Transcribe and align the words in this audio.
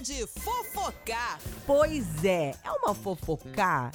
de 0.00 0.26
fofocar. 0.26 1.38
Pois 1.66 2.24
é, 2.24 2.54
é 2.64 2.72
uma 2.72 2.94
fofocar 2.94 3.92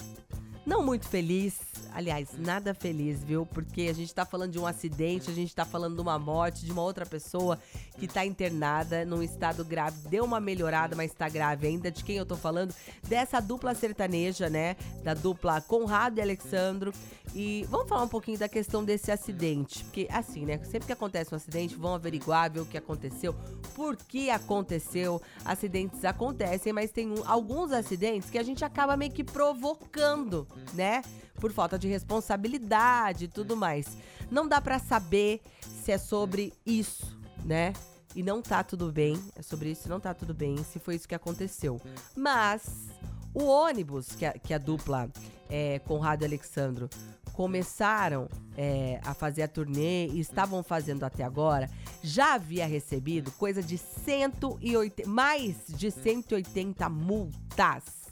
não 0.66 0.84
muito 0.84 1.08
feliz, 1.08 1.60
aliás, 1.94 2.29
nada 2.38 2.73
feliz, 2.73 3.23
viu? 3.23 3.46
Porque 3.46 3.84
a 3.84 3.94
gente 3.94 4.14
tá 4.14 4.26
falando 4.26 4.52
de 4.52 4.60
um 4.60 4.66
acidente, 4.66 5.30
a 5.30 5.34
gente 5.34 5.54
tá 5.54 5.64
falando 5.64 5.96
de 5.96 6.02
uma 6.02 6.18
morte 6.18 6.66
de 6.66 6.71
uma 6.71 6.82
outra 6.82 7.05
pessoa 7.05 7.60
que 8.00 8.07
tá 8.07 8.26
internada 8.26 9.05
num 9.05 9.21
estado 9.21 9.64
grave. 9.64 10.07
Deu 10.09 10.23
uma 10.25 10.39
melhorada, 10.39 10.96
mas 10.96 11.14
tá 11.14 11.30
grave 11.30 11.68
ainda. 11.68 11.91
De 11.91 12.04
quem 12.04 12.18
eu 12.18 12.25
tô 12.25 12.36
falando? 12.36 12.73
Dessa 13.07 13.39
dupla 13.39 13.75
sertaneja, 13.75 14.50
né? 14.50 14.75
Da 15.04 15.14
dupla 15.14 15.62
Conrado 15.62 16.18
e 16.18 16.21
Alexandro. 16.21 16.91
E 17.34 17.66
vamos 17.70 17.88
falar 17.88 18.04
um 18.04 18.07
pouquinho 18.07 18.39
da 18.39 18.47
questão 18.50 18.84
desse 18.84 19.11
acidente. 19.11 19.84
Porque, 19.84 20.07
assim, 20.09 20.45
né? 20.45 20.57
Sempre 20.63 20.88
que 20.88 20.93
acontece 20.93 21.34
um 21.34 21.38
acidente, 21.38 21.75
vão 21.75 21.93
averiguar, 21.93 22.52
ver 22.52 22.61
o 22.61 22.66
que 22.66 22.77
aconteceu, 22.77 23.36
por 23.75 23.95
que 23.95 24.29
aconteceu. 24.29 25.21
Acidentes 25.43 26.04
acontecem, 26.05 26.73
mas 26.73 26.91
tem 26.91 27.12
um, 27.12 27.23
alguns 27.26 27.72
acidentes 27.72 28.30
que 28.30 28.38
a 28.38 28.44
gente 28.44 28.63
acaba 28.66 28.98
meio 28.98 29.12
que 29.12 29.23
provocando 29.23 30.48
né? 30.73 31.02
Por 31.36 31.52
falta 31.52 31.77
de 31.77 31.88
responsabilidade 31.88 33.26
e 33.26 33.27
tudo 33.27 33.55
mais. 33.55 33.98
Não 34.30 34.48
dá 34.48 34.62
para 34.62 34.80
saber 34.80 35.41
se 35.62 35.91
é 35.91 35.98
sobre 35.98 36.54
isso, 36.66 37.18
né? 37.44 37.73
E 38.16 38.23
não 38.23 38.41
tá 38.41 38.63
tudo 38.63 38.91
bem. 38.91 39.20
É 39.36 39.41
sobre 39.41 39.72
isso, 39.72 39.90
não 39.90 39.99
tá 39.99 40.13
tudo 40.13 40.34
bem, 40.34 40.58
se 40.63 40.80
foi 40.80 40.96
isso 40.96 41.08
que 41.08 41.16
aconteceu. 41.16 41.82
Mas 42.16 42.88
o 43.34 43.44
ônibus 43.44 44.16
que 44.16 44.26
a, 44.26 44.34
que 44.34 44.54
a 44.54 44.58
dupla 44.58 45.10
é, 45.49 45.80
Conrado 45.80 46.23
e 46.23 46.26
Alexandro 46.26 46.90
começaram 47.34 48.30
é, 48.55 49.02
a 49.04 49.13
fazer 49.13 49.44
a 49.44 49.48
turnê 49.48 50.08
e 50.08 50.22
estavam 50.22 50.63
fazendo 50.63 51.04
até 51.04 51.22
agora, 51.24 51.70
já 52.02 52.35
havia 52.35 52.66
recebido 52.66 53.30
coisa 53.32 53.62
de 53.62 53.77
180, 53.77 55.08
mais 55.10 55.58
de 55.68 55.91
180 55.91 56.88
multas 56.88 58.05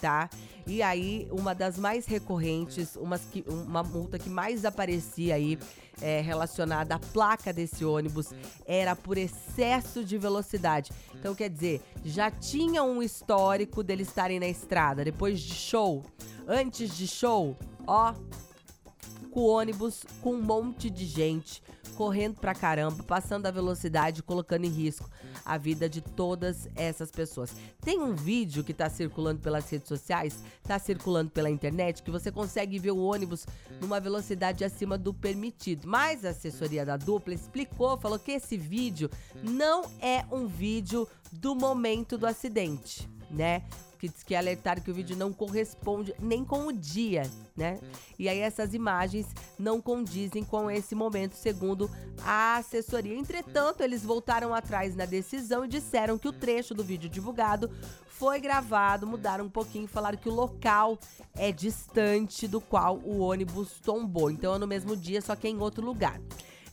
tá? 0.00 0.30
E 0.66 0.82
aí, 0.82 1.28
uma 1.30 1.54
das 1.54 1.78
mais 1.78 2.06
recorrentes, 2.06 2.96
uma 3.46 3.82
multa 3.82 4.18
que 4.18 4.30
mais 4.30 4.64
aparecia 4.64 5.34
aí 5.34 5.58
é, 6.00 6.20
relacionada 6.20 6.94
à 6.94 6.98
placa 6.98 7.52
desse 7.52 7.84
ônibus 7.84 8.32
era 8.66 8.94
por 8.94 9.18
excesso 9.18 10.04
de 10.04 10.16
velocidade. 10.16 10.90
Então, 11.14 11.34
quer 11.34 11.50
dizer, 11.50 11.82
já 12.04 12.30
tinha 12.30 12.82
um 12.82 13.02
histórico 13.02 13.82
deles 13.82 14.08
estarem 14.08 14.40
na 14.40 14.48
estrada 14.48 15.04
depois 15.04 15.40
de 15.40 15.54
show, 15.54 16.04
antes 16.46 16.96
de 16.96 17.06
show, 17.06 17.56
ó, 17.86 18.14
com 19.30 19.40
o 19.40 19.46
ônibus 19.48 20.04
com 20.22 20.34
um 20.34 20.42
monte 20.42 20.90
de 20.90 21.06
gente 21.06 21.62
correndo 22.00 22.40
pra 22.40 22.54
caramba, 22.54 23.02
passando 23.02 23.44
a 23.44 23.50
velocidade, 23.50 24.22
colocando 24.22 24.64
em 24.64 24.70
risco 24.70 25.06
a 25.44 25.58
vida 25.58 25.86
de 25.86 26.00
todas 26.00 26.66
essas 26.74 27.10
pessoas. 27.10 27.54
Tem 27.82 28.00
um 28.00 28.14
vídeo 28.14 28.64
que 28.64 28.72
tá 28.72 28.88
circulando 28.88 29.42
pelas 29.42 29.68
redes 29.68 29.86
sociais, 29.86 30.42
tá 30.62 30.78
circulando 30.78 31.30
pela 31.30 31.50
internet, 31.50 32.02
que 32.02 32.10
você 32.10 32.32
consegue 32.32 32.78
ver 32.78 32.92
o 32.92 33.04
ônibus 33.04 33.46
numa 33.82 34.00
velocidade 34.00 34.64
acima 34.64 34.96
do 34.96 35.12
permitido. 35.12 35.86
Mas 35.86 36.24
a 36.24 36.30
assessoria 36.30 36.86
da 36.86 36.96
dupla 36.96 37.34
explicou, 37.34 37.98
falou 37.98 38.18
que 38.18 38.32
esse 38.32 38.56
vídeo 38.56 39.10
não 39.42 39.82
é 40.00 40.24
um 40.32 40.46
vídeo 40.46 41.06
do 41.30 41.54
momento 41.54 42.16
do 42.16 42.26
acidente, 42.26 43.06
né? 43.30 43.62
Que 44.00 44.08
diz 44.08 44.22
que 44.22 44.34
alertaram 44.34 44.80
que 44.80 44.90
o 44.90 44.94
vídeo 44.94 45.14
não 45.14 45.30
corresponde 45.30 46.14
nem 46.18 46.42
com 46.42 46.66
o 46.66 46.72
dia, 46.72 47.30
né? 47.54 47.78
E 48.18 48.30
aí 48.30 48.38
essas 48.38 48.72
imagens 48.72 49.26
não 49.58 49.78
condizem 49.78 50.42
com 50.42 50.70
esse 50.70 50.94
momento, 50.94 51.34
segundo 51.34 51.90
a 52.24 52.56
assessoria. 52.56 53.14
Entretanto, 53.14 53.82
eles 53.82 54.02
voltaram 54.02 54.54
atrás 54.54 54.96
na 54.96 55.04
decisão 55.04 55.66
e 55.66 55.68
disseram 55.68 56.16
que 56.16 56.26
o 56.26 56.32
trecho 56.32 56.74
do 56.74 56.82
vídeo 56.82 57.10
divulgado 57.10 57.70
foi 58.06 58.40
gravado, 58.40 59.06
mudaram 59.06 59.44
um 59.44 59.50
pouquinho, 59.50 59.86
falaram 59.86 60.16
que 60.16 60.28
o 60.28 60.34
local 60.34 60.98
é 61.34 61.52
distante 61.52 62.48
do 62.48 62.60
qual 62.60 62.96
o 63.04 63.18
ônibus 63.18 63.80
tombou. 63.82 64.30
Então 64.30 64.54
é 64.54 64.58
no 64.58 64.66
mesmo 64.66 64.96
dia, 64.96 65.20
só 65.20 65.36
que 65.36 65.46
é 65.46 65.50
em 65.50 65.58
outro 65.58 65.84
lugar. 65.84 66.18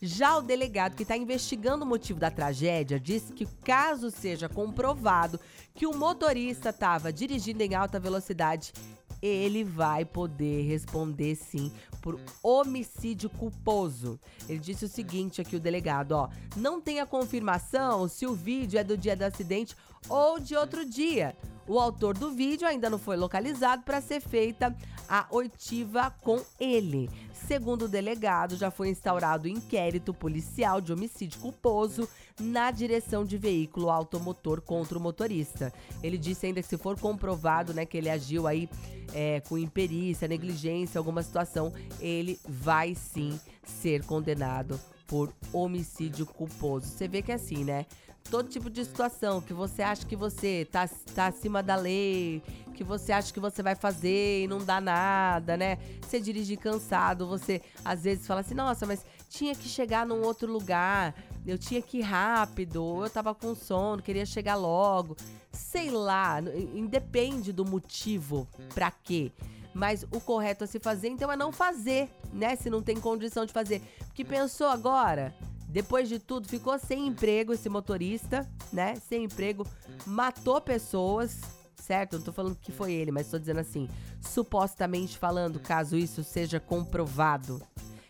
Já 0.02 0.38
o 0.38 0.42
delegado 0.42 0.96
que 0.96 1.04
está 1.04 1.18
investigando 1.18 1.84
o 1.84 1.88
motivo 1.88 2.20
da 2.20 2.30
tragédia 2.30 3.00
disse 3.00 3.34
que, 3.34 3.48
caso 3.64 4.12
seja 4.12 4.48
comprovado 4.48 5.40
que 5.74 5.88
o 5.88 5.96
motorista 5.96 6.70
estava 6.70 7.12
dirigindo 7.12 7.64
em 7.64 7.74
alta 7.74 8.00
velocidade, 8.00 8.74
ele 9.22 9.64
vai 9.64 10.06
poder 10.06 10.68
responder 10.68 11.36
sim 11.36 11.72
por 12.02 12.20
homicídio 12.44 13.30
culposo. 13.30 14.20
Ele 14.48 14.60
disse 14.60 14.86
o 14.86 14.90
seguinte 14.90 15.42
aqui 15.42 15.56
o 15.56 15.60
delegado, 15.60 16.12
ó, 16.12 16.30
não 16.56 16.80
tem 16.80 17.00
a 17.00 17.06
confirmação 17.06 18.08
se 18.08 18.28
o 18.28 18.36
vídeo 18.36 18.80
é 18.80 18.84
do 18.84 18.96
dia 18.96 19.16
do 19.16 19.24
acidente 19.24 19.76
ou 20.08 20.40
de 20.40 20.56
outro 20.56 20.86
dia. 20.86 21.36
O 21.68 21.80
autor 21.80 22.18
do 22.18 22.32
vídeo 22.32 22.68
ainda 22.68 22.90
não 22.90 22.98
foi 22.98 23.18
localizado 23.18 23.84
para 23.84 24.00
ser 24.00 24.22
feita 24.22 24.76
a 25.10 25.28
oitiva 25.30 26.12
com 26.22 26.42
ele. 26.60 27.10
Segundo 27.34 27.86
o 27.86 27.88
delegado, 27.88 28.56
já 28.56 28.72
foi 28.72 28.90
instaurado 28.90 29.48
inquérito 29.48 30.14
policial 30.14 30.82
de 30.82 30.92
homicídio 30.92 31.40
culposo 31.40 32.08
na 32.40 32.72
direção 32.72 33.26
de 33.26 33.38
veículo 33.38 33.90
automotor 33.90 34.62
contra 34.62 34.98
o 34.98 35.02
motorista. 35.02 35.74
Ele 36.02 36.18
disse 36.18 36.46
ainda 36.46 36.62
que 36.62 36.68
se 36.68 36.78
for 36.78 37.00
comprovado, 37.00 37.74
né, 37.74 37.86
que 37.86 37.98
ele 37.98 38.10
agiu 38.10 38.48
aí 38.48 38.70
é, 39.14 39.42
com 39.42 39.58
imperícia, 39.58 40.28
negligência, 40.28 40.98
alguma 40.98 41.24
situação, 41.24 41.74
ele 42.00 42.40
vai 42.48 42.96
sim 42.96 43.40
ser 43.64 44.06
condenado 44.06 44.80
por 45.08 45.34
homicídio 45.54 46.26
culposo. 46.26 46.86
Você 46.86 47.08
vê 47.08 47.22
que 47.22 47.32
é 47.32 47.36
assim, 47.36 47.64
né? 47.64 47.86
Todo 48.30 48.50
tipo 48.50 48.70
de 48.70 48.84
situação 48.84 49.40
que 49.40 49.54
você 49.54 49.82
acha 49.82 50.06
que 50.06 50.16
você 50.16 50.68
tá, 50.70 50.88
tá 51.16 51.28
acima 51.28 51.64
da 51.64 51.78
lei, 51.78 52.44
que 52.76 52.84
você 52.84 53.14
acha 53.14 53.34
que 53.34 53.40
você 53.40 53.64
vai 53.64 53.74
fazer 53.74 54.44
e 54.44 54.48
não 54.48 54.58
dá 54.58 54.82
nada, 54.82 55.56
né? 55.56 55.78
Você 56.02 56.20
dirige 56.20 56.58
cansado, 56.58 57.26
você 57.26 57.62
às 57.86 58.04
vezes 58.04 58.28
fala 58.28 58.42
assim: 58.42 58.54
nossa, 58.54 58.86
mas 58.86 59.06
tinha 59.30 59.56
que 59.56 59.70
chegar 59.70 60.06
num 60.06 60.22
outro 60.24 60.52
lugar, 60.52 61.16
eu 61.46 61.58
tinha 61.58 61.82
que 61.82 62.00
ir 62.00 62.02
rápido, 62.02 63.02
eu 63.02 63.10
tava 63.10 63.34
com 63.34 63.56
sono, 63.56 64.02
queria 64.02 64.26
chegar 64.26 64.56
logo. 64.56 65.16
Sei 65.54 65.90
lá, 65.90 66.40
independe 66.76 67.54
do 67.54 67.64
motivo 67.66 68.46
pra 68.76 68.92
quê. 68.92 69.32
Mas 69.78 70.04
o 70.12 70.20
correto 70.20 70.64
a 70.64 70.68
se 70.68 70.80
fazer, 70.80 71.08
então, 71.08 71.32
é 71.32 71.36
não 71.36 71.52
fazer, 71.52 72.10
né? 72.34 72.56
Se 72.56 72.68
não 72.68 72.82
tem 72.82 73.00
condição 73.00 73.46
de 73.46 73.54
fazer. 73.54 73.80
Porque 74.08 74.26
pensou 74.26 74.66
agora, 74.70 75.36
depois 75.68 76.10
de 76.10 76.18
tudo, 76.18 76.48
ficou 76.48 76.80
sem 76.80 77.06
emprego 77.06 77.54
esse 77.54 77.70
motorista, 77.70 78.50
né? 78.74 78.96
Sem 78.96 79.26
emprego, 79.26 79.68
matou 80.04 80.60
pessoas, 80.60 81.40
certo? 81.76 82.18
Não 82.18 82.24
tô 82.24 82.34
falando 82.34 82.56
que 82.56 82.72
foi 82.72 82.92
ele, 82.92 83.12
mas 83.12 83.30
tô 83.30 83.38
dizendo 83.38 83.60
assim, 83.60 83.88
supostamente 84.20 85.16
falando, 85.16 85.60
caso 85.60 85.96
isso 85.96 86.24
seja 86.24 86.60
comprovado, 86.60 87.62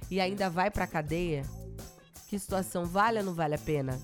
e 0.09 0.21
ainda 0.21 0.49
vai 0.49 0.71
pra 0.71 0.87
cadeia, 0.87 1.43
que 2.29 2.39
situação 2.39 2.85
vale 2.85 3.19
ou 3.19 3.25
não 3.25 3.33
vale 3.33 3.55
a 3.55 3.59
pena? 3.59 3.99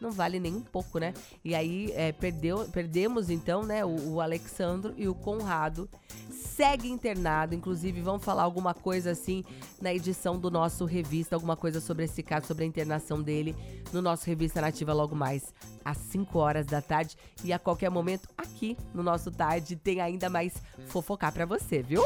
Não 0.00 0.10
vale 0.10 0.40
nem 0.40 0.54
um 0.54 0.60
pouco, 0.60 0.98
né? 0.98 1.12
E 1.44 1.54
aí 1.54 1.92
é, 1.92 2.12
perdeu, 2.12 2.66
perdemos 2.72 3.30
então, 3.30 3.62
né, 3.62 3.84
o, 3.84 4.14
o 4.14 4.20
Alexandro 4.20 4.94
e 4.96 5.08
o 5.08 5.14
Conrado 5.14 5.88
segue 6.30 6.88
internado. 6.88 7.54
Inclusive, 7.54 8.00
vamos 8.00 8.24
falar 8.24 8.42
alguma 8.42 8.74
coisa 8.74 9.10
assim 9.10 9.44
na 9.80 9.92
edição 9.92 10.38
do 10.38 10.50
nosso 10.50 10.84
revista, 10.84 11.34
alguma 11.34 11.56
coisa 11.56 11.80
sobre 11.80 12.04
esse 12.04 12.22
caso, 12.22 12.46
sobre 12.46 12.64
a 12.64 12.66
internação 12.66 13.22
dele 13.22 13.54
no 13.92 14.00
nosso 14.02 14.26
Revista 14.26 14.60
Nativa 14.60 14.92
logo 14.92 15.14
mais 15.14 15.54
às 15.84 15.96
5 15.96 16.38
horas 16.38 16.66
da 16.66 16.80
tarde. 16.80 17.16
E 17.44 17.52
a 17.52 17.58
qualquer 17.58 17.90
momento, 17.90 18.28
aqui 18.36 18.76
no 18.94 19.02
nosso 19.02 19.30
tarde, 19.30 19.76
tem 19.76 20.00
ainda 20.00 20.28
mais 20.28 20.54
fofocar 20.86 21.32
para 21.32 21.46
você, 21.46 21.82
viu? 21.82 22.02